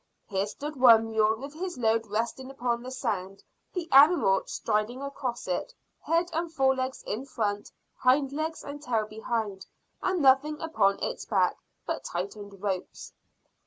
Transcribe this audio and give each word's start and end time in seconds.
Here 0.25 0.47
stood 0.47 0.77
one 0.81 1.11
mule 1.11 1.35
with 1.35 1.53
his 1.53 1.77
load 1.77 2.07
resting 2.07 2.49
upon 2.49 2.81
the 2.81 2.89
sand, 2.89 3.43
the 3.71 3.87
animal 3.91 4.41
striding 4.47 4.99
across 4.99 5.47
it, 5.47 5.75
head 5.99 6.27
and 6.33 6.51
fore 6.51 6.73
legs 6.75 7.03
in 7.05 7.23
front, 7.27 7.71
hind 7.97 8.31
legs 8.33 8.63
and 8.63 8.81
tail 8.81 9.05
behind, 9.05 9.67
and 10.01 10.19
nothing 10.19 10.59
upon 10.59 10.97
its 11.03 11.25
back 11.25 11.55
but 11.85 12.03
tightened 12.03 12.63
ropes. 12.63 13.13